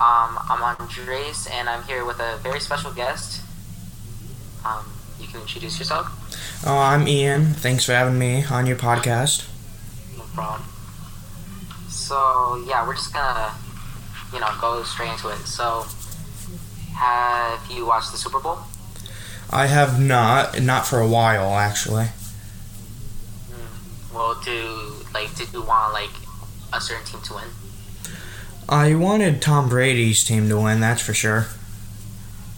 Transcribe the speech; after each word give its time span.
Um, 0.00 0.38
I'm 0.48 0.62
Andres, 0.62 1.48
and 1.50 1.68
I'm 1.68 1.82
here 1.82 2.04
with 2.04 2.20
a 2.20 2.38
very 2.40 2.60
special 2.60 2.92
guest. 2.92 3.42
Um, 4.64 4.84
you 5.20 5.26
can 5.26 5.40
introduce 5.40 5.76
yourself. 5.80 6.06
Oh, 6.64 6.78
I'm 6.78 7.08
Ian. 7.08 7.46
Thanks 7.46 7.84
for 7.84 7.92
having 7.92 8.16
me 8.16 8.44
on 8.44 8.66
your 8.66 8.76
podcast. 8.76 9.48
No 10.16 10.22
problem. 10.34 10.62
So 11.88 12.62
yeah, 12.68 12.86
we're 12.86 12.94
just 12.94 13.12
gonna, 13.12 13.52
you 14.32 14.38
know, 14.38 14.48
go 14.60 14.84
straight 14.84 15.10
into 15.10 15.30
it. 15.30 15.38
So, 15.38 15.84
have 16.94 17.68
you 17.68 17.84
watched 17.84 18.12
the 18.12 18.18
Super 18.18 18.38
Bowl? 18.38 18.58
I 19.50 19.66
have 19.66 20.00
not, 20.00 20.62
not 20.62 20.86
for 20.86 21.00
a 21.00 21.08
while 21.08 21.56
actually. 21.56 22.06
Well, 24.14 24.40
do 24.44 24.92
like 25.12 25.34
did 25.34 25.52
you 25.52 25.62
want 25.62 25.92
like 25.92 26.10
a 26.72 26.80
certain 26.80 27.04
team 27.04 27.20
to 27.22 27.34
win? 27.34 27.48
I 28.68 28.94
wanted 28.94 29.40
Tom 29.40 29.68
Brady's 29.68 30.22
team 30.24 30.48
to 30.50 30.60
win, 30.60 30.80
that's 30.80 31.00
for 31.00 31.14
sure. 31.14 31.46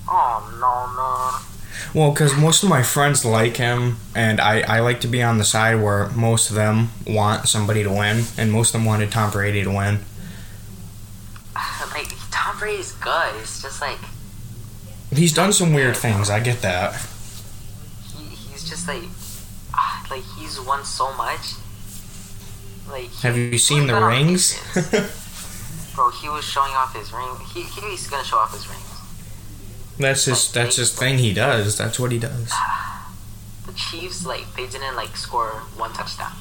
Oh 0.08 0.48
no 0.60 0.92
no. 0.96 1.46
Well, 1.94 2.12
because 2.12 2.36
most 2.36 2.62
of 2.62 2.68
my 2.68 2.82
friends 2.82 3.24
like 3.24 3.56
him, 3.56 3.96
and 4.14 4.40
I, 4.40 4.60
I 4.60 4.80
like 4.80 5.00
to 5.00 5.08
be 5.08 5.22
on 5.22 5.38
the 5.38 5.44
side 5.44 5.80
where 5.80 6.08
most 6.10 6.50
of 6.50 6.56
them 6.56 6.90
want 7.06 7.48
somebody 7.48 7.82
to 7.82 7.90
win, 7.90 8.24
and 8.36 8.52
most 8.52 8.68
of 8.74 8.80
them 8.80 8.84
wanted 8.84 9.10
Tom 9.10 9.30
Brady 9.30 9.62
to 9.64 9.70
win. 9.70 10.00
Like 11.92 12.12
Tom 12.30 12.58
Brady's 12.58 12.92
good. 12.92 13.34
It's 13.40 13.62
just 13.62 13.80
like 13.80 13.98
He's 15.12 15.32
done 15.32 15.52
some 15.52 15.72
weird 15.72 15.96
things, 15.96 16.30
I 16.30 16.38
get 16.40 16.62
that. 16.62 16.94
he, 18.16 18.24
he's 18.24 18.68
just 18.68 18.86
like 18.86 19.02
ah, 19.74 20.06
like 20.10 20.22
he's 20.38 20.60
won 20.60 20.84
so 20.84 21.12
much. 21.16 21.54
Like 22.88 23.12
Have 23.22 23.36
you 23.36 23.58
seen 23.58 23.86
the 23.86 23.94
rings? 24.00 24.58
Bro, 25.94 26.10
he 26.12 26.28
was 26.28 26.44
showing 26.44 26.72
off 26.72 26.94
his 26.94 27.12
ring. 27.12 27.28
He, 27.52 27.62
he's 27.62 28.08
gonna 28.08 28.24
show 28.24 28.38
off 28.38 28.52
his 28.52 28.68
rings. 28.68 28.86
that's 29.98 30.24
his 30.24 30.52
that's 30.52 30.76
his 30.76 30.94
thing 30.96 31.18
he 31.18 31.32
does. 31.34 31.76
That's 31.76 31.98
what 31.98 32.12
he 32.12 32.18
does. 32.18 32.52
The 33.66 33.72
Chiefs, 33.76 34.26
like, 34.26 34.46
they 34.56 34.66
didn't 34.66 34.96
like 34.96 35.14
score 35.16 35.50
one 35.76 35.92
touchdown. 35.92 36.32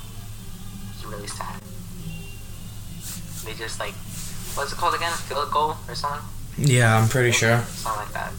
It's 0.95 1.05
really 1.05 1.27
sad. 1.27 1.61
They 3.45 3.53
just 3.53 3.79
like, 3.79 3.93
what's 4.55 4.71
it 4.71 4.77
called 4.77 4.95
again? 4.95 5.11
Field 5.11 5.51
goal 5.51 5.75
or 5.87 5.95
something? 5.95 6.21
Yeah, 6.57 6.97
I'm 6.97 7.07
pretty 7.09 7.31
sure. 7.31 7.59
Something 7.59 8.03
like 8.03 8.13
that. 8.13 8.31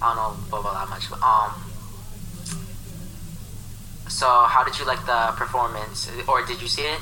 I 0.00 0.14
don't 0.14 0.16
know 0.16 0.30
football 0.48 0.72
that 0.74 0.88
much. 0.88 1.10
But, 1.10 1.20
um. 1.22 1.52
So, 4.08 4.26
how 4.26 4.62
did 4.64 4.78
you 4.78 4.86
like 4.86 5.04
the 5.06 5.32
performance, 5.36 6.10
or 6.28 6.46
did 6.46 6.62
you 6.62 6.68
see 6.68 6.82
it? 6.82 7.00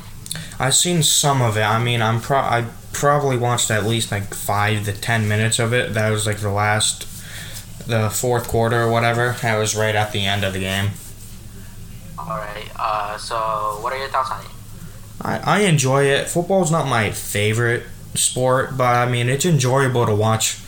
I've 0.59 0.75
seen 0.75 1.03
some 1.03 1.43
of 1.43 1.57
it. 1.57 1.63
I 1.63 1.83
mean, 1.83 2.03
I'm 2.03 2.21
pro 2.21 2.39
I 2.39 2.67
probably 2.93 3.37
watched 3.37 3.71
at 3.71 3.85
least 3.85 4.13
like 4.13 4.35
five 4.35 4.85
to 4.85 4.93
ten 4.93 5.29
minutes 5.29 5.59
of 5.59 5.73
it. 5.73 5.95
That 5.95 6.11
was 6.11 6.27
like 6.27 6.39
the 6.39 6.51
last, 6.51 7.07
the 7.87 8.11
fourth 8.11 8.49
quarter 8.49 8.83
or 8.83 8.91
whatever. 8.91 9.37
That 9.43 9.59
was 9.59 9.75
right 9.75 9.95
at 9.95 10.13
the 10.13 10.25
end 10.25 10.45
of 10.45 10.53
the 10.53 10.61
game. 10.61 10.91
All 12.19 12.39
right. 12.39 12.71
Uh, 12.77 13.17
so 13.19 13.37
what 13.81 13.93
are 13.93 13.99
your 13.99 14.09
thoughts 14.09 14.31
on 14.31 14.45
it? 14.45 14.51
I, 15.21 15.39
I 15.39 15.61
enjoy 15.61 16.05
it. 16.05 16.29
Football's 16.29 16.71
not 16.71 16.87
my 16.87 17.11
favorite 17.11 17.85
sport, 18.15 18.77
but 18.77 18.97
I 18.97 19.11
mean, 19.11 19.29
it's 19.29 19.45
enjoyable 19.45 20.07
to 20.07 20.15
watch 20.15 20.61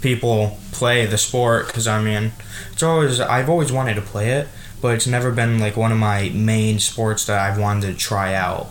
people 0.00 0.58
play 0.72 1.06
the 1.06 1.18
sport 1.18 1.66
because 1.66 1.86
I 1.86 2.02
mean, 2.02 2.32
it's 2.72 2.82
always 2.82 3.20
I've 3.20 3.48
always 3.48 3.72
wanted 3.72 3.94
to 3.94 4.02
play 4.02 4.30
it, 4.30 4.48
but 4.80 4.94
it's 4.94 5.06
never 5.06 5.30
been 5.30 5.58
like 5.58 5.76
one 5.76 5.92
of 5.92 5.98
my 5.98 6.30
main 6.30 6.78
sports 6.78 7.26
that 7.26 7.38
I've 7.38 7.58
wanted 7.58 7.92
to 7.92 7.98
try 7.98 8.34
out. 8.34 8.70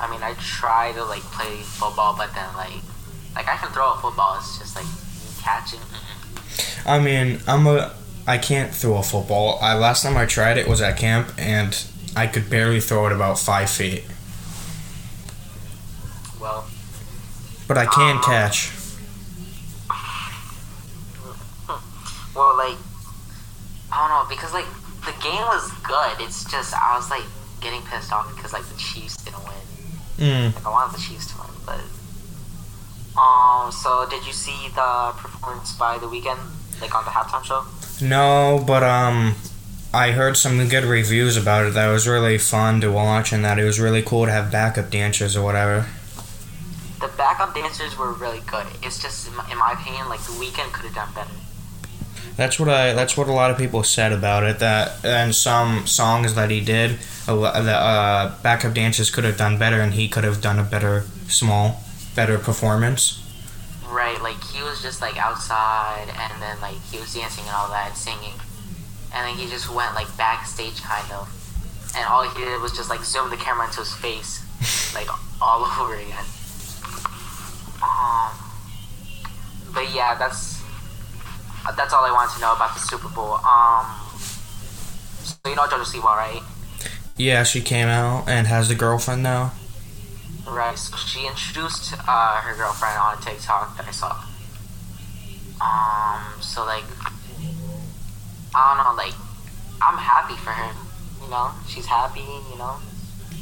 I 0.00 0.10
mean, 0.10 0.22
I 0.22 0.34
try 0.40 0.92
to 0.92 1.04
like 1.04 1.22
play 1.22 1.56
football, 1.62 2.16
but 2.16 2.34
then 2.34 2.48
like, 2.54 2.82
like 3.34 3.48
I 3.48 3.56
can 3.56 3.70
throw 3.70 3.92
a 3.92 3.96
football. 3.98 4.36
It's 4.38 4.58
just 4.58 4.74
like 4.74 4.86
you 4.86 5.42
catch 5.42 5.74
it. 5.74 5.80
I 6.86 6.98
mean, 6.98 7.40
I'm 7.46 7.66
a 7.66 7.94
I 8.26 8.38
can't 8.38 8.74
throw 8.74 8.96
a 8.96 9.02
football. 9.02 9.58
I 9.60 9.74
last 9.74 10.02
time 10.02 10.16
I 10.16 10.24
tried 10.24 10.56
it 10.56 10.66
was 10.66 10.80
at 10.80 10.96
camp, 10.96 11.32
and 11.36 11.76
I 12.16 12.26
could 12.26 12.48
barely 12.48 12.80
throw 12.80 13.06
it 13.06 13.12
about 13.12 13.38
five 13.38 13.68
feet. 13.68 14.04
Well, 16.40 16.66
But 17.68 17.76
I 17.76 17.84
can 17.86 18.16
um, 18.16 18.22
catch. 18.22 18.72
well, 22.34 22.56
like 22.56 22.78
I 23.92 24.08
don't 24.08 24.10
know 24.10 24.24
because 24.28 24.54
like 24.54 24.66
the 25.04 25.12
game 25.22 25.42
was 25.42 25.70
good. 25.82 26.26
It's 26.26 26.50
just 26.50 26.74
I 26.74 26.96
was 26.96 27.10
like 27.10 27.24
getting 27.60 27.82
pissed 27.82 28.12
off 28.12 28.34
because 28.34 28.52
like 28.52 28.64
the 28.64 28.78
Chiefs. 28.78 29.19
Mm. 30.20 30.54
Like 30.54 30.66
I 30.66 30.70
wanted 30.70 30.96
the 30.96 31.02
Chiefs 31.02 31.26
to 31.32 31.38
win, 31.38 31.50
but 31.66 31.80
um. 33.18 33.72
So 33.72 34.06
did 34.08 34.26
you 34.26 34.32
see 34.32 34.68
the 34.74 35.12
performance 35.16 35.72
by 35.72 35.98
the 35.98 36.06
Weeknd, 36.06 36.38
like 36.80 36.94
on 36.94 37.04
the 37.04 37.10
halftime 37.10 37.42
show? 37.42 37.64
No, 38.06 38.62
but 38.66 38.82
um, 38.82 39.34
I 39.92 40.12
heard 40.12 40.36
some 40.36 40.68
good 40.68 40.84
reviews 40.84 41.36
about 41.36 41.66
it. 41.66 41.74
That 41.74 41.88
it 41.88 41.92
was 41.92 42.06
really 42.06 42.38
fun 42.38 42.80
to 42.82 42.92
watch, 42.92 43.32
and 43.32 43.44
that 43.44 43.58
it 43.58 43.64
was 43.64 43.80
really 43.80 44.02
cool 44.02 44.26
to 44.26 44.30
have 44.32 44.52
backup 44.52 44.90
dancers 44.90 45.36
or 45.36 45.42
whatever. 45.42 45.86
The 47.00 47.08
backup 47.16 47.54
dancers 47.54 47.96
were 47.96 48.12
really 48.12 48.42
good. 48.46 48.66
It's 48.82 49.00
just 49.00 49.26
in 49.26 49.34
my, 49.34 49.50
in 49.50 49.56
my 49.56 49.72
opinion, 49.72 50.08
like 50.10 50.20
the 50.20 50.32
Weeknd 50.32 50.72
could 50.72 50.84
have 50.84 50.94
done 50.94 51.14
better. 51.14 51.30
That's 52.40 52.58
what 52.58 52.70
I. 52.70 52.94
That's 52.94 53.18
what 53.18 53.28
a 53.28 53.34
lot 53.34 53.50
of 53.50 53.58
people 53.58 53.82
said 53.82 54.12
about 54.12 54.44
it. 54.44 54.60
That 54.60 55.04
and 55.04 55.34
some 55.34 55.86
songs 55.86 56.36
that 56.36 56.50
he 56.50 56.62
did, 56.62 56.98
the 57.26 57.34
uh, 57.34 58.34
backup 58.40 58.72
dancers 58.72 59.10
could 59.10 59.24
have 59.24 59.36
done 59.36 59.58
better, 59.58 59.82
and 59.82 59.92
he 59.92 60.08
could 60.08 60.24
have 60.24 60.40
done 60.40 60.58
a 60.58 60.62
better, 60.62 61.04
small, 61.28 61.84
better 62.16 62.38
performance. 62.38 63.22
Right, 63.86 64.18
like 64.22 64.42
he 64.42 64.62
was 64.62 64.80
just 64.80 65.02
like 65.02 65.18
outside 65.18 66.08
and 66.16 66.40
then 66.40 66.58
like 66.62 66.80
he 66.90 66.98
was 66.98 67.12
dancing 67.12 67.44
and 67.44 67.54
all 67.54 67.68
that, 67.68 67.94
singing. 67.94 68.40
And 69.12 69.28
then 69.28 69.36
he 69.36 69.46
just 69.50 69.68
went 69.68 69.94
like 69.94 70.08
backstage 70.16 70.80
kind 70.80 71.12
of. 71.12 71.28
And 71.94 72.06
all 72.06 72.26
he 72.26 72.32
did 72.42 72.58
was 72.62 72.72
just 72.72 72.88
like 72.88 73.04
zoom 73.04 73.28
the 73.28 73.36
camera 73.36 73.66
into 73.66 73.80
his 73.80 73.92
face. 73.96 74.40
like 74.94 75.08
all 75.42 75.60
over 75.60 75.92
again. 75.94 76.24
Um 77.84 78.32
But 79.74 79.92
yeah, 79.94 80.14
that's 80.14 80.59
that's 81.76 81.92
all 81.92 82.04
I 82.04 82.12
wanted 82.12 82.34
to 82.34 82.40
know 82.40 82.54
about 82.54 82.74
the 82.74 82.80
Super 82.80 83.08
Bowl. 83.08 83.34
Um 83.44 83.86
so 85.22 85.36
you 85.46 85.56
know 85.56 85.62
Jojo 85.62 85.84
Siwa, 85.84 86.16
right? 86.16 86.42
Yeah, 87.16 87.42
she 87.42 87.60
came 87.60 87.88
out 87.88 88.28
and 88.28 88.46
has 88.46 88.70
a 88.70 88.74
girlfriend 88.74 89.22
now. 89.22 89.52
Right. 90.48 90.78
So 90.78 90.96
she 90.96 91.26
introduced 91.26 91.92
uh, 92.08 92.40
her 92.40 92.56
girlfriend 92.56 92.98
on 92.98 93.18
a 93.18 93.20
TikTok 93.20 93.76
that 93.76 93.86
I 93.86 93.90
saw. 93.90 94.16
Um. 95.60 96.40
So 96.40 96.64
like, 96.64 96.84
I 98.54 98.74
don't 98.74 98.84
know. 98.84 98.94
Like, 98.96 99.14
I'm 99.82 99.98
happy 99.98 100.34
for 100.34 100.50
her. 100.50 100.72
You 101.22 101.30
know, 101.30 101.50
she's 101.68 101.86
happy. 101.86 102.20
You 102.20 102.58
know. 102.58 102.76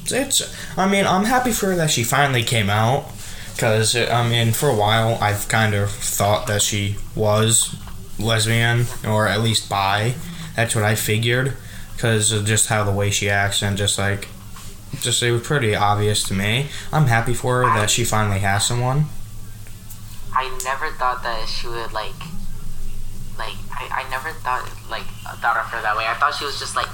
It's. 0.07 0.43
I 0.77 0.89
mean, 0.91 1.07
I'm 1.07 1.25
happy 1.25 1.53
for 1.53 1.67
her 1.67 1.77
that 1.77 1.91
she 1.91 2.03
finally 2.03 2.43
came 2.43 2.69
out. 2.69 3.11
Because, 3.55 3.97
I 3.97 4.29
mean, 4.29 4.53
for 4.53 4.69
a 4.69 4.75
while, 4.75 5.19
I've 5.21 5.49
kind 5.49 5.75
of 5.75 5.91
thought 5.91 6.47
that 6.47 6.63
she 6.63 6.97
was 7.17 7.75
lesbian, 8.19 8.87
or 9.07 9.27
at 9.27 9.41
least 9.41 9.69
bi. 9.69 10.15
That's 10.57 10.75
what 10.75 10.85
I 10.85 10.95
figured. 10.95 11.55
Because 11.95 12.31
of 12.33 12.45
just 12.45 12.69
how 12.69 12.85
the 12.85 12.93
way 12.93 13.11
she 13.11 13.29
acts, 13.29 13.63
and 13.63 13.77
just 13.77 13.99
like. 13.99 14.29
Just, 15.01 15.23
it 15.23 15.31
was 15.31 15.43
pretty 15.43 15.75
obvious 15.75 16.23
to 16.25 16.35
me. 16.35 16.69
I'm 16.93 17.07
happy 17.07 17.35
for 17.35 17.63
her 17.63 17.67
that 17.79 17.91
she 17.91 18.05
finally 18.05 18.39
has 18.39 18.67
someone. 18.67 19.05
I 20.33 20.49
never 20.65 20.91
thought 20.97 21.23
that 21.23 21.47
she 21.49 21.67
would 21.67 21.93
like. 21.93 22.17
Like 23.37 23.55
I, 23.71 24.05
I 24.07 24.11
never 24.11 24.31
thought 24.41 24.69
like 24.91 25.05
thought 25.41 25.57
of 25.57 25.67
her 25.67 25.83
that 25.83 25.97
way. 25.97 26.05
I 26.07 26.15
thought 26.15 26.35
she 26.35 26.45
was 26.45 26.59
just 26.59 26.75
like. 26.75 26.89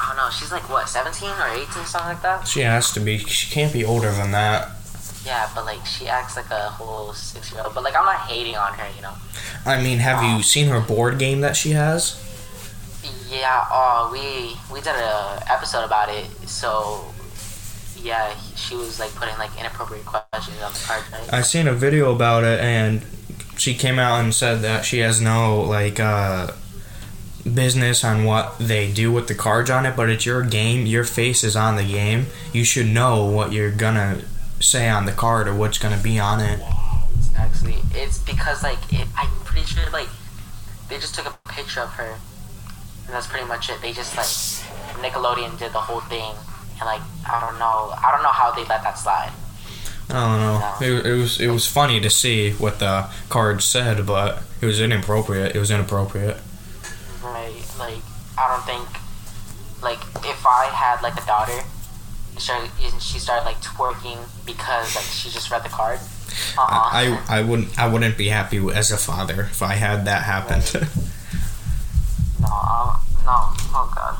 I 0.00 0.08
don't 0.08 0.16
know. 0.16 0.30
She's 0.30 0.50
like 0.50 0.68
what, 0.68 0.88
17 0.88 1.28
or 1.28 1.48
18, 1.48 1.66
something 1.84 2.08
like 2.08 2.22
that. 2.22 2.48
She 2.48 2.60
has 2.60 2.92
to 2.92 3.00
be. 3.00 3.18
She 3.18 3.52
can't 3.52 3.72
be 3.72 3.84
older 3.84 4.10
than 4.10 4.32
that. 4.32 4.70
Yeah, 5.24 5.48
but 5.54 5.64
like 5.64 5.84
she 5.86 6.08
acts 6.08 6.36
like 6.36 6.50
a 6.50 6.68
whole 6.68 7.12
six 7.12 7.52
year 7.52 7.62
old. 7.62 7.74
But 7.74 7.84
like 7.84 7.96
I'm 7.96 8.04
not 8.04 8.20
hating 8.20 8.56
on 8.56 8.72
her, 8.74 8.88
you 8.96 9.02
know. 9.02 9.14
I 9.64 9.82
mean, 9.82 9.98
have 9.98 10.22
you 10.22 10.42
seen 10.42 10.68
her 10.68 10.80
board 10.80 11.18
game 11.18 11.40
that 11.42 11.56
she 11.56 11.70
has? 11.70 12.18
Yeah, 13.30 13.64
uh, 13.70 14.10
we 14.12 14.56
we 14.72 14.80
did 14.80 14.94
a 14.94 15.42
episode 15.50 15.84
about 15.84 16.08
it. 16.10 16.26
So, 16.46 17.04
yeah, 17.96 18.34
she 18.56 18.76
was 18.76 19.00
like 19.00 19.14
putting 19.14 19.36
like 19.38 19.58
inappropriate 19.58 20.04
questions 20.04 20.60
on 20.60 20.72
the 20.72 20.78
card, 20.80 21.02
right? 21.12 21.32
I 21.32 21.40
seen 21.42 21.66
a 21.66 21.72
video 21.72 22.14
about 22.14 22.44
it, 22.44 22.60
and 22.60 23.02
she 23.56 23.74
came 23.74 23.98
out 23.98 24.20
and 24.20 24.34
said 24.34 24.60
that 24.62 24.84
she 24.84 24.98
has 24.98 25.20
no 25.20 25.62
like 25.62 25.98
uh, 25.98 26.52
business 27.54 28.04
on 28.04 28.24
what 28.24 28.58
they 28.58 28.92
do 28.92 29.10
with 29.10 29.28
the 29.28 29.34
cards 29.34 29.70
on 29.70 29.86
it, 29.86 29.96
but 29.96 30.10
it's 30.10 30.26
your 30.26 30.42
game. 30.42 30.84
Your 30.84 31.04
face 31.04 31.42
is 31.42 31.56
on 31.56 31.76
the 31.76 31.84
game. 31.84 32.26
You 32.52 32.64
should 32.64 32.86
know 32.86 33.24
what 33.24 33.52
you're 33.52 33.70
gonna 33.70 34.22
say 34.62 34.88
on 34.88 35.06
the 35.06 35.12
card 35.12 35.48
or 35.48 35.54
what's 35.54 35.78
gonna 35.78 36.02
be 36.02 36.18
on 36.18 36.40
it. 36.40 36.60
Actually, 37.36 37.76
it's 37.94 38.18
because 38.18 38.62
like 38.62 38.78
it, 38.92 39.06
I'm 39.16 39.30
pretty 39.44 39.66
sure 39.66 39.88
like 39.90 40.08
they 40.88 40.96
just 40.96 41.14
took 41.14 41.26
a 41.26 41.36
picture 41.50 41.80
of 41.80 41.90
her, 41.90 42.16
and 43.06 43.14
that's 43.14 43.26
pretty 43.26 43.46
much 43.46 43.70
it. 43.70 43.80
They 43.82 43.92
just 43.92 44.16
like 44.16 44.26
Nickelodeon 45.02 45.58
did 45.58 45.72
the 45.72 45.80
whole 45.80 46.00
thing 46.00 46.34
and 46.82 46.86
like 46.86 47.02
I 47.28 47.40
don't 47.40 47.58
know, 47.58 47.94
I 47.96 48.10
don't 48.12 48.22
know 48.22 48.34
how 48.34 48.50
they 48.50 48.64
let 48.64 48.82
that 48.82 48.98
slide. 48.98 49.32
I 50.10 50.14
don't 50.14 50.40
know. 50.40 50.98
It, 50.98 51.06
it 51.06 51.16
was 51.16 51.40
it 51.40 51.48
was 51.48 51.66
funny 51.66 52.00
to 52.00 52.10
see 52.10 52.52
what 52.52 52.78
the 52.80 53.08
card 53.28 53.62
said, 53.62 54.06
but 54.06 54.42
it 54.60 54.66
was 54.66 54.80
inappropriate. 54.80 55.54
It 55.54 55.58
was 55.58 55.70
inappropriate. 55.70 56.38
Right, 57.22 57.64
like 57.78 58.02
I 58.36 58.48
don't 58.50 58.64
think, 58.66 58.88
like 59.80 60.00
if 60.26 60.44
I 60.44 60.66
had 60.74 61.02
like 61.02 61.16
a 61.22 61.24
daughter, 61.24 61.62
started, 62.42 62.70
she 63.00 63.18
started 63.18 63.44
like 63.44 63.60
twerking 63.62 64.18
because 64.44 64.94
like 64.96 65.04
she 65.04 65.30
just 65.30 65.50
read 65.50 65.62
the 65.64 65.68
card. 65.68 65.98
Uh-uh. 66.58 66.64
I, 66.68 67.18
I 67.28 67.38
I 67.38 67.42
wouldn't 67.42 67.78
I 67.78 67.86
wouldn't 67.88 68.16
be 68.18 68.28
happy 68.28 68.58
as 68.74 68.90
a 68.90 68.96
father 68.96 69.42
if 69.50 69.62
I 69.62 69.74
had 69.74 70.04
that 70.06 70.22
happen. 70.24 70.60
no, 72.40 72.48
uh, 72.48 72.98
no, 73.24 73.36
oh 73.76 73.92
god. 73.94 74.16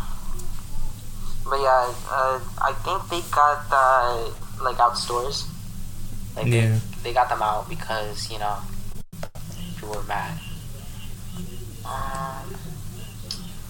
But 1.45 1.61
yeah, 1.61 1.93
uh, 2.11 2.41
I 2.63 2.73
think 2.85 3.09
they 3.11 3.21
got 3.31 3.65
uh, 3.71 4.31
like 4.63 4.79
out 4.79 4.97
stores. 4.97 5.47
Like 6.37 6.47
Yeah. 6.47 6.79
they, 7.03 7.11
they 7.11 7.13
got 7.13 7.29
them 7.29 7.43
out 7.43 7.69
because 7.69 8.31
you 8.31 8.39
know 8.39 8.57
people 9.75 9.91
were 9.97 10.03
mad. 10.05 10.39
Um, 11.85 12.55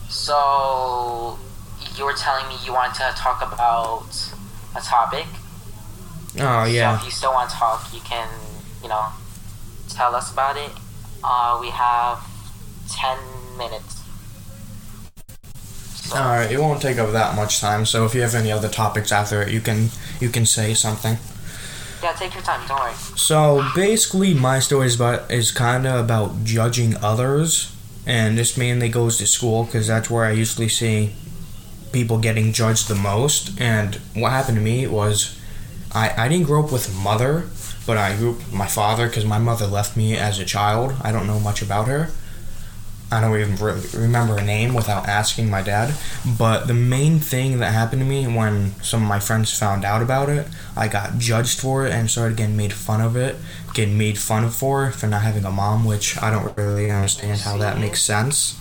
so 0.08 1.38
you 1.96 2.04
were 2.04 2.12
telling 2.12 2.46
me 2.48 2.56
you 2.64 2.72
wanted 2.72 2.94
to 2.94 3.12
talk 3.16 3.40
about 3.42 4.31
a 4.74 4.80
topic. 4.80 5.26
oh 6.40 6.64
yeah. 6.64 6.96
So 6.96 7.00
if 7.00 7.04
you 7.06 7.10
still 7.10 7.32
want 7.32 7.50
to 7.50 7.56
talk, 7.56 7.92
you 7.92 8.00
can, 8.00 8.28
you 8.82 8.88
know, 8.88 9.06
tell 9.88 10.14
us 10.14 10.32
about 10.32 10.56
it. 10.56 10.70
Uh, 11.24 11.58
we 11.60 11.68
have 11.70 12.18
ten 12.90 13.18
minutes. 13.56 14.00
So, 15.94 16.16
All 16.18 16.24
right. 16.24 16.50
It 16.50 16.58
won't 16.58 16.82
take 16.82 16.98
up 16.98 17.12
that 17.12 17.36
much 17.36 17.60
time. 17.60 17.86
So 17.86 18.04
if 18.04 18.14
you 18.14 18.22
have 18.22 18.34
any 18.34 18.50
other 18.50 18.68
topics 18.68 19.12
after 19.12 19.42
it, 19.42 19.50
you 19.52 19.60
can 19.60 19.88
you 20.20 20.28
can 20.28 20.46
say 20.46 20.74
something. 20.74 21.16
yeah, 22.02 22.12
take 22.12 22.34
your 22.34 22.42
time. 22.42 22.66
Don't 22.66 22.80
worry. 22.80 22.92
So 23.16 23.64
basically, 23.74 24.34
my 24.34 24.58
story 24.58 24.86
is 24.86 24.96
about 24.96 25.30
is 25.30 25.50
kind 25.52 25.86
of 25.86 26.04
about 26.04 26.44
judging 26.44 26.96
others, 26.96 27.74
and 28.06 28.36
this 28.36 28.56
mainly 28.56 28.88
goes 28.88 29.16
to 29.18 29.26
school 29.26 29.64
because 29.64 29.86
that's 29.86 30.10
where 30.10 30.24
I 30.24 30.32
usually 30.32 30.68
see 30.68 31.12
people 31.92 32.18
getting 32.18 32.52
judged 32.52 32.88
the 32.88 32.94
most. 32.94 33.60
And 33.60 33.96
what 34.14 34.30
happened 34.30 34.56
to 34.58 34.62
me 34.62 34.86
was, 34.86 35.38
I 35.92 36.12
I 36.16 36.28
didn't 36.28 36.46
grow 36.46 36.64
up 36.64 36.72
with 36.72 36.94
mother, 36.94 37.48
but 37.86 37.96
I 37.96 38.16
grew 38.16 38.32
up 38.32 38.38
with 38.38 38.52
my 38.52 38.66
father 38.66 39.08
because 39.08 39.24
my 39.24 39.38
mother 39.38 39.66
left 39.66 39.96
me 39.96 40.16
as 40.16 40.38
a 40.38 40.44
child. 40.44 40.94
I 41.02 41.12
don't 41.12 41.26
know 41.26 41.40
much 41.40 41.62
about 41.62 41.88
her. 41.88 42.10
I 43.12 43.20
don't 43.20 43.38
even 43.38 43.56
really 43.56 43.86
remember 43.94 44.38
her 44.38 44.44
name 44.44 44.72
without 44.72 45.06
asking 45.06 45.50
my 45.50 45.60
dad. 45.60 45.94
But 46.38 46.66
the 46.66 46.74
main 46.74 47.18
thing 47.18 47.58
that 47.58 47.72
happened 47.74 48.00
to 48.00 48.08
me 48.08 48.26
when 48.26 48.72
some 48.82 49.02
of 49.02 49.08
my 49.08 49.20
friends 49.20 49.56
found 49.56 49.84
out 49.84 50.00
about 50.00 50.30
it, 50.30 50.48
I 50.74 50.88
got 50.88 51.18
judged 51.18 51.60
for 51.60 51.86
it 51.86 51.92
and 51.92 52.10
started 52.10 52.38
getting 52.38 52.56
made 52.56 52.72
fun 52.72 53.02
of 53.02 53.14
it, 53.14 53.36
getting 53.74 53.98
made 53.98 54.18
fun 54.18 54.44
of 54.44 54.54
for 54.54 54.90
for 54.92 55.08
not 55.08 55.20
having 55.20 55.44
a 55.44 55.50
mom, 55.50 55.84
which 55.84 56.20
I 56.22 56.30
don't 56.30 56.56
really 56.56 56.90
understand 56.90 57.42
how 57.42 57.58
that 57.58 57.78
makes 57.78 58.00
sense. 58.00 58.58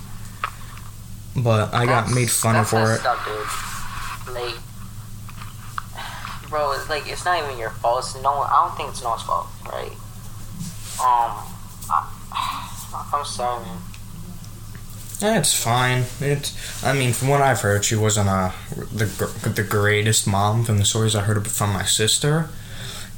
But 1.35 1.73
I 1.73 1.85
got 1.85 2.07
That's- 2.07 2.15
made 2.15 2.29
fun 2.31 2.55
of 2.55 2.67
for 2.69 2.93
it. 2.93 3.05
Up, 3.05 3.25
dude. 3.25 4.35
Like, 4.35 4.55
bro, 6.49 6.73
it's 6.73 6.89
like 6.89 7.07
it's 7.07 7.25
not 7.25 7.41
even 7.43 7.57
your 7.57 7.69
fault. 7.69 7.99
It's 7.99 8.21
no, 8.21 8.29
I 8.33 8.67
don't 8.67 8.77
think 8.77 8.89
it's 8.89 9.01
no 9.01 9.09
one's 9.09 9.23
fault, 9.23 9.47
right? 9.65 9.91
Um, 10.99 11.31
I, 11.89 13.09
I'm 13.13 13.25
sorry, 13.25 13.63
man. 13.65 13.77
Yeah, 15.21 15.37
it's 15.39 15.53
fine. 15.53 16.05
It, 16.19 16.51
I 16.83 16.93
mean, 16.93 17.13
from 17.13 17.27
what 17.27 17.41
I've 17.41 17.61
heard, 17.61 17.85
she 17.85 17.95
wasn't 17.95 18.27
a 18.27 18.53
the 18.91 19.05
the 19.55 19.63
greatest 19.63 20.27
mom. 20.27 20.65
From 20.65 20.77
the 20.79 20.85
stories 20.85 21.15
I 21.15 21.21
heard 21.21 21.47
from 21.47 21.71
my 21.73 21.83
sister, 21.85 22.49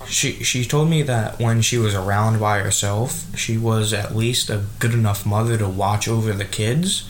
she 0.07 0.43
she 0.43 0.65
told 0.65 0.89
me 0.89 1.01
that 1.03 1.39
when 1.39 1.61
she 1.61 1.77
was 1.77 1.95
around 1.95 2.39
by 2.39 2.59
herself, 2.59 3.25
she 3.37 3.57
was 3.57 3.93
at 3.93 4.15
least 4.15 4.49
a 4.49 4.63
good 4.79 4.93
enough 4.93 5.25
mother 5.25 5.57
to 5.57 5.67
watch 5.67 6.07
over 6.07 6.33
the 6.33 6.45
kids. 6.45 7.09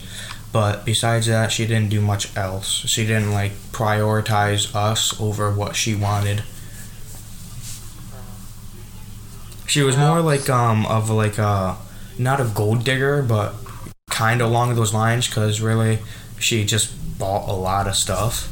But 0.54 0.86
besides 0.86 1.26
that, 1.26 1.52
she 1.52 1.66
didn't 1.66 1.90
do 1.90 2.00
much 2.00 2.34
else. 2.36 2.68
She 2.88 3.04
didn't 3.04 3.32
like 3.32 3.52
prioritize 3.72 4.74
us 4.74 5.20
over 5.20 5.52
what 5.52 5.76
she 5.76 5.94
wanted. 5.94 6.44
She 9.66 9.82
was 9.82 9.96
more 9.96 10.20
like 10.20 10.48
um 10.48 10.86
of 10.86 11.10
like 11.10 11.36
a 11.38 11.76
not 12.18 12.40
a 12.40 12.44
gold 12.44 12.84
digger, 12.84 13.22
but 13.22 13.54
kind 14.10 14.40
of 14.40 14.48
along 14.48 14.74
those 14.76 14.94
lines 14.94 15.26
because 15.26 15.60
really 15.60 15.98
she 16.38 16.64
just 16.64 17.18
bought 17.18 17.48
a 17.48 17.52
lot 17.52 17.88
of 17.88 17.96
stuff. 17.96 18.48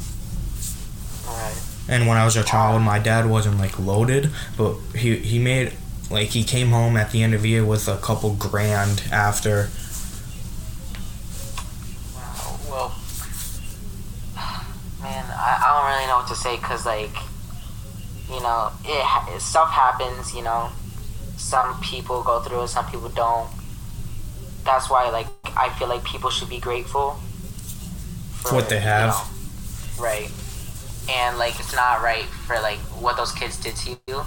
Alright. 1.29 1.57
And 1.89 2.09
when 2.09 2.17
I 2.17 2.25
was 2.25 2.37
a 2.37 2.43
child, 2.43 2.83
my 2.83 2.99
dad 2.99 3.31
wasn't 3.31 3.59
like 3.59 3.79
loaded, 3.79 4.31
but 4.57 4.75
he 4.97 5.17
he 5.19 5.39
made 5.39 5.73
like 6.11 6.29
he 6.29 6.43
came 6.45 6.71
home 6.71 6.97
at 6.97 7.11
the 7.13 7.23
end 7.23 7.35
of 7.35 7.43
the 7.43 7.51
year 7.51 7.65
with 7.65 7.87
a 7.89 7.97
couple 7.99 8.35
grand 8.35 9.05
after. 9.13 9.71
Wow, 12.15 12.59
Well, 12.69 12.95
man, 15.01 15.25
I, 15.31 15.59
I 15.63 15.69
don't 15.73 15.92
really 16.03 16.13
know 16.13 16.19
what 16.19 16.29
to 16.29 16.35
say 16.35 16.57
because, 16.57 16.87
like, 16.87 17.15
you 18.29 18.41
know, 18.41 18.71
it, 18.85 19.41
stuff 19.41 19.71
happens. 19.71 20.35
You 20.35 20.43
know, 20.43 20.71
some 21.37 21.81
people 21.81 22.23
go 22.23 22.41
through 22.41 22.63
it, 22.63 22.69
some 22.69 22.87
people 22.87 23.09
don't. 23.11 23.49
That's 24.65 24.89
why, 24.91 25.11
like, 25.11 25.27
I 25.57 25.71
feel 25.71 25.89
like 25.89 26.05
people 26.05 26.31
should 26.31 26.49
be 26.49 26.59
grateful 26.59 27.13
For 28.43 28.55
what 28.57 28.69
they 28.69 28.77
you 28.77 28.83
have. 28.83 29.11
know, 29.99 30.03
right? 30.05 30.31
And 31.11 31.37
like, 31.39 31.59
it's 31.59 31.75
not 31.75 32.01
right 32.03 32.25
for 32.47 32.55
like 32.61 32.79
what 33.03 33.17
those 33.17 33.33
kids 33.33 33.57
did 33.59 33.75
to 33.77 33.91
you. 33.91 34.23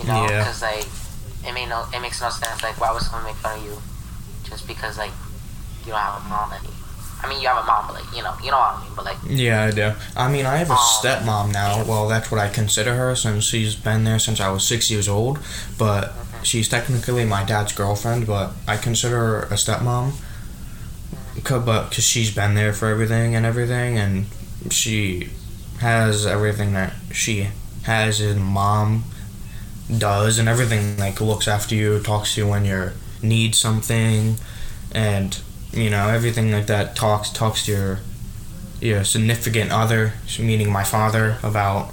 You 0.00 0.04
know, 0.08 0.26
Yeah. 0.26 0.38
because 0.38 0.62
like, 0.62 0.86
it 1.46 1.52
made 1.52 1.68
no, 1.68 1.84
it 1.92 2.00
makes 2.00 2.20
no 2.22 2.30
sense. 2.30 2.62
Like, 2.62 2.80
why 2.80 2.90
would 2.92 3.02
someone 3.02 3.24
make 3.24 3.36
fun 3.36 3.58
of 3.58 3.64
you 3.64 3.76
just 4.48 4.66
because 4.66 4.96
like 4.96 5.12
you 5.84 5.92
don't 5.92 6.00
have 6.00 6.24
a 6.24 6.28
mom? 6.28 6.52
Any, 6.52 6.68
I 7.22 7.28
mean, 7.28 7.40
you 7.40 7.48
have 7.48 7.62
a 7.62 7.66
mom, 7.66 7.86
but 7.86 7.94
like, 7.94 8.16
you 8.16 8.22
know, 8.22 8.34
you 8.42 8.50
know 8.50 8.58
what 8.58 8.74
I 8.76 8.82
mean. 8.82 8.90
But 8.96 9.04
like, 9.04 9.16
Yeah, 9.26 9.62
I 9.64 9.70
do. 9.70 9.92
I 10.16 10.30
mean, 10.30 10.44
I 10.46 10.56
have 10.56 10.70
a 10.70 10.72
Um, 10.72 10.78
stepmom 10.78 11.52
now. 11.52 11.84
Well, 11.84 12.08
that's 12.08 12.30
what 12.30 12.40
I 12.40 12.48
consider 12.48 12.94
her 12.94 13.14
since 13.14 13.44
she's 13.44 13.76
been 13.76 14.04
there 14.04 14.18
since 14.18 14.40
I 14.40 14.50
was 14.50 14.64
six 14.66 14.90
years 14.90 15.08
old. 15.08 15.38
But 15.78 16.12
she's 16.42 16.68
technically 16.68 17.24
my 17.24 17.44
dad's 17.44 17.72
girlfriend, 17.72 18.26
but 18.26 18.52
I 18.66 18.76
consider 18.76 19.16
her 19.16 19.42
a 19.44 19.54
stepmom. 19.54 20.12
Cause, 21.44 21.64
but 21.64 21.88
because 21.90 22.04
she's 22.04 22.34
been 22.34 22.54
there 22.54 22.72
for 22.72 22.88
everything 22.88 23.34
and 23.34 23.46
everything, 23.46 23.98
and 23.98 24.26
she 24.70 25.30
has 25.78 26.26
everything 26.26 26.72
that 26.74 26.92
she 27.12 27.48
has 27.84 28.20
and 28.20 28.40
mom 28.40 29.04
does, 29.96 30.38
and 30.38 30.48
everything 30.48 30.96
like 30.98 31.20
looks 31.20 31.48
after 31.48 31.74
you, 31.74 32.00
talks 32.00 32.34
to 32.34 32.42
you 32.42 32.48
when 32.48 32.64
you 32.64 32.90
need 33.22 33.54
something, 33.54 34.36
and 34.92 35.40
you 35.72 35.90
know 35.90 36.08
everything 36.08 36.52
like 36.52 36.66
that. 36.66 36.96
Talks 36.96 37.30
talks 37.30 37.66
to 37.66 37.72
your 37.72 37.98
your 38.80 39.04
significant 39.04 39.70
other, 39.70 40.14
meaning 40.38 40.70
my 40.70 40.84
father, 40.84 41.38
about 41.42 41.92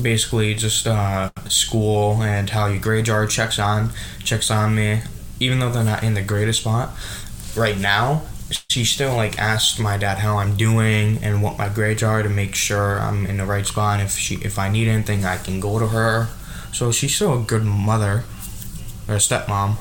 basically 0.00 0.54
just 0.54 0.86
uh, 0.86 1.30
school 1.48 2.22
and 2.22 2.50
how 2.50 2.66
your 2.66 2.80
grades 2.80 3.08
are. 3.08 3.26
Checks 3.26 3.58
on 3.58 3.90
checks 4.24 4.50
on 4.50 4.74
me, 4.74 5.02
even 5.38 5.58
though 5.58 5.70
they're 5.70 5.84
not 5.84 6.02
in 6.02 6.14
the 6.14 6.22
greatest 6.22 6.60
spot 6.62 6.90
right 7.56 7.78
now. 7.78 8.22
She 8.68 8.84
still 8.84 9.14
like 9.14 9.38
asks 9.38 9.78
my 9.78 9.96
dad 9.96 10.18
how 10.18 10.38
I'm 10.38 10.56
doing 10.56 11.18
and 11.22 11.42
what 11.42 11.56
my 11.56 11.68
grades 11.68 12.02
are 12.02 12.22
to 12.22 12.28
make 12.28 12.54
sure 12.56 12.98
I'm 12.98 13.24
in 13.26 13.36
the 13.36 13.46
right 13.46 13.66
spot. 13.66 14.00
If 14.00 14.12
she 14.12 14.36
if 14.36 14.58
I 14.58 14.68
need 14.68 14.88
anything, 14.88 15.24
I 15.24 15.36
can 15.36 15.60
go 15.60 15.78
to 15.78 15.88
her. 15.88 16.28
So 16.72 16.90
she's 16.92 17.14
still 17.14 17.40
a 17.40 17.42
good 17.42 17.64
mother 17.64 18.24
or 19.08 19.16
stepmom. 19.16 19.76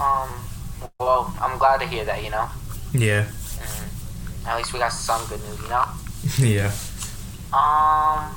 um, 0.00 0.28
well, 1.08 1.34
I'm 1.40 1.56
glad 1.58 1.80
to 1.80 1.86
hear 1.86 2.04
that. 2.04 2.22
You 2.22 2.30
know, 2.30 2.48
Yeah, 2.92 3.26
at 4.46 4.58
least 4.58 4.72
we 4.74 4.78
got 4.78 4.92
some 4.92 5.26
good 5.28 5.40
news. 5.40 5.62
You 5.62 5.68
know. 5.70 5.84
yeah. 6.38 6.72
Um, 7.50 8.36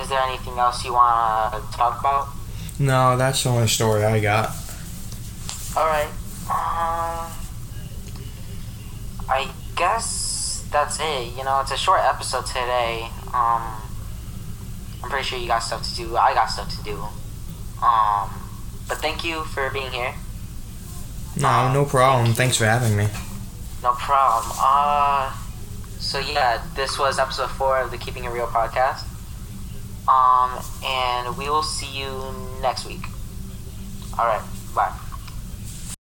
is 0.00 0.08
there 0.08 0.20
anything 0.20 0.58
else 0.58 0.84
you 0.84 0.94
want 0.94 1.52
to 1.52 1.76
talk 1.76 2.00
about? 2.00 2.28
No, 2.78 3.16
that's 3.16 3.42
the 3.42 3.50
only 3.50 3.68
story 3.68 4.04
I 4.04 4.20
got. 4.20 4.50
All 5.76 5.86
right. 5.86 6.08
Um, 6.48 7.28
I 9.28 9.50
guess 9.76 10.64
that's 10.72 10.98
it. 10.98 11.36
You 11.36 11.44
know, 11.44 11.60
it's 11.60 11.72
a 11.72 11.76
short 11.76 12.00
episode 12.02 12.46
today. 12.46 13.08
Um, 13.34 13.82
I'm 15.02 15.10
pretty 15.10 15.24
sure 15.24 15.38
you 15.38 15.46
got 15.48 15.58
stuff 15.58 15.86
to 15.88 15.94
do. 15.94 16.16
I 16.16 16.32
got 16.32 16.46
stuff 16.46 16.70
to 16.78 16.84
do. 16.84 16.96
Um, 17.84 18.30
but 18.88 18.98
thank 18.98 19.24
you 19.24 19.44
for 19.44 19.68
being 19.70 19.90
here. 19.90 20.14
No, 21.36 21.72
no 21.72 21.84
problem. 21.84 22.32
Thanks 22.34 22.56
for 22.56 22.64
having 22.64 22.96
me. 22.96 23.08
No 23.82 23.92
problem. 23.92 24.52
Uh, 24.58 25.32
so 25.98 26.18
yeah, 26.18 26.62
this 26.74 26.98
was 26.98 27.18
episode 27.18 27.50
four 27.50 27.78
of 27.78 27.90
the 27.90 27.98
Keeping 27.98 28.24
It 28.24 28.30
Real 28.30 28.46
podcast. 28.46 29.04
Um, 30.08 30.62
and 30.84 31.36
we 31.36 31.48
will 31.50 31.62
see 31.62 31.98
you 31.98 32.34
next 32.62 32.86
week. 32.86 33.04
All 34.18 34.26
right. 34.26 34.42
Bye. 34.74 34.92